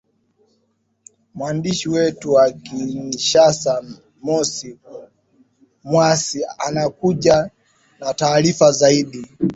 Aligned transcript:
mwandishi 1.35 1.89
wetu 1.89 2.33
wa 2.33 2.51
kinshasa 2.51 3.83
mosi 4.21 4.79
mwasi 5.83 6.45
anakuja 6.57 7.49
na 7.99 8.13
taarifa 8.13 8.71
zaidi 8.71 9.25